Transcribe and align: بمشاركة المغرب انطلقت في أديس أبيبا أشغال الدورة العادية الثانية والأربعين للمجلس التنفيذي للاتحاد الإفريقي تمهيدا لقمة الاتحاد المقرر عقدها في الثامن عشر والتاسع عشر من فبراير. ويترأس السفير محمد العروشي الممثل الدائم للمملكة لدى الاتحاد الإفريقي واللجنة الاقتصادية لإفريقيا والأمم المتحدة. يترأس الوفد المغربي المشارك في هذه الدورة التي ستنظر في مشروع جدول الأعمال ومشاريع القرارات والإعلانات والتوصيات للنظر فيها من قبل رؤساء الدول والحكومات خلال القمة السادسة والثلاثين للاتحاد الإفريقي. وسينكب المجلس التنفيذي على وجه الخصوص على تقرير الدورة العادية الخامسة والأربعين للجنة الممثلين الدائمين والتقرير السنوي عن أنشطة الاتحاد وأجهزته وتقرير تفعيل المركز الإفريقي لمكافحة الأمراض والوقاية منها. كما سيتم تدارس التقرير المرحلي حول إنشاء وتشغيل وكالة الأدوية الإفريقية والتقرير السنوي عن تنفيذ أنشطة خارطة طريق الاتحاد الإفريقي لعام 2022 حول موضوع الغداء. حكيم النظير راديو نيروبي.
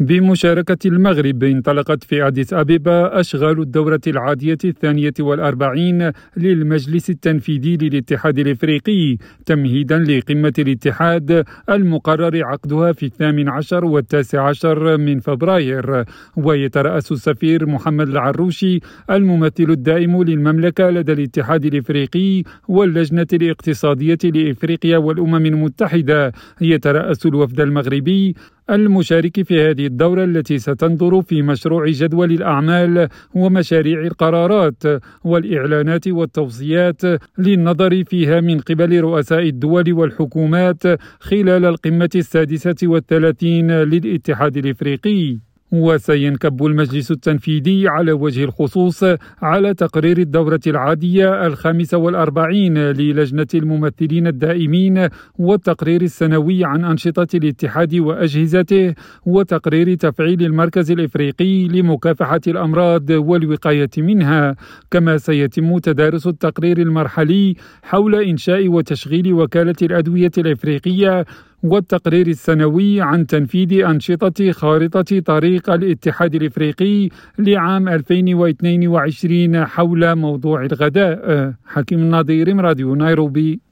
بمشاركة 0.00 0.78
المغرب 0.86 1.44
انطلقت 1.44 2.04
في 2.04 2.26
أديس 2.26 2.52
أبيبا 2.52 3.20
أشغال 3.20 3.60
الدورة 3.60 4.00
العادية 4.06 4.58
الثانية 4.64 5.14
والأربعين 5.20 6.12
للمجلس 6.36 7.10
التنفيذي 7.10 7.76
للاتحاد 7.76 8.38
الإفريقي 8.38 9.16
تمهيدا 9.46 9.98
لقمة 9.98 10.52
الاتحاد 10.58 11.44
المقرر 11.70 12.44
عقدها 12.44 12.92
في 12.92 13.06
الثامن 13.06 13.48
عشر 13.48 13.84
والتاسع 13.84 14.48
عشر 14.48 14.96
من 14.98 15.20
فبراير. 15.20 16.04
ويترأس 16.36 17.12
السفير 17.12 17.66
محمد 17.66 18.08
العروشي 18.08 18.80
الممثل 19.10 19.70
الدائم 19.70 20.22
للمملكة 20.22 20.90
لدى 20.90 21.12
الاتحاد 21.12 21.64
الإفريقي 21.64 22.42
واللجنة 22.68 23.26
الاقتصادية 23.32 24.18
لإفريقيا 24.24 24.98
والأمم 24.98 25.46
المتحدة. 25.46 26.32
يترأس 26.60 27.26
الوفد 27.26 27.60
المغربي 27.60 28.34
المشارك 28.70 29.42
في 29.42 29.60
هذه 29.60 29.86
الدورة 29.86 30.24
التي 30.24 30.58
ستنظر 30.58 31.22
في 31.22 31.42
مشروع 31.42 31.86
جدول 31.86 32.32
الأعمال 32.32 33.08
ومشاريع 33.34 34.00
القرارات 34.00 34.82
والإعلانات 35.24 36.08
والتوصيات 36.08 37.02
للنظر 37.38 38.04
فيها 38.04 38.40
من 38.40 38.60
قبل 38.60 39.00
رؤساء 39.00 39.42
الدول 39.42 39.92
والحكومات 39.92 40.82
خلال 41.20 41.64
القمة 41.64 42.10
السادسة 42.14 42.76
والثلاثين 42.82 43.70
للاتحاد 43.70 44.56
الإفريقي. 44.56 45.47
وسينكب 45.72 46.66
المجلس 46.66 47.10
التنفيذي 47.10 47.88
على 47.88 48.12
وجه 48.12 48.44
الخصوص 48.44 49.04
على 49.42 49.74
تقرير 49.74 50.18
الدورة 50.18 50.60
العادية 50.66 51.46
الخامسة 51.46 51.98
والأربعين 51.98 52.78
للجنة 52.78 53.46
الممثلين 53.54 54.26
الدائمين 54.26 55.08
والتقرير 55.38 56.02
السنوي 56.02 56.64
عن 56.64 56.84
أنشطة 56.84 57.36
الاتحاد 57.36 57.94
وأجهزته 57.94 58.94
وتقرير 59.26 59.94
تفعيل 59.94 60.42
المركز 60.42 60.90
الإفريقي 60.90 61.68
لمكافحة 61.68 62.40
الأمراض 62.46 63.10
والوقاية 63.10 63.90
منها. 63.98 64.56
كما 64.90 65.18
سيتم 65.18 65.78
تدارس 65.78 66.26
التقرير 66.26 66.78
المرحلي 66.78 67.54
حول 67.82 68.14
إنشاء 68.14 68.68
وتشغيل 68.68 69.32
وكالة 69.32 69.74
الأدوية 69.82 70.30
الإفريقية 70.38 71.24
والتقرير 71.62 72.26
السنوي 72.26 73.00
عن 73.00 73.26
تنفيذ 73.26 73.84
أنشطة 73.84 74.52
خارطة 74.52 75.20
طريق 75.20 75.70
الاتحاد 75.70 76.34
الإفريقي 76.34 77.08
لعام 77.38 77.88
2022 77.88 79.64
حول 79.66 80.14
موضوع 80.14 80.64
الغداء. 80.64 81.52
حكيم 81.66 81.98
النظير 81.98 82.56
راديو 82.56 82.94
نيروبي. 82.94 83.60